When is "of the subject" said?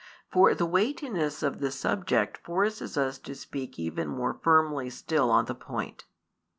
1.43-2.39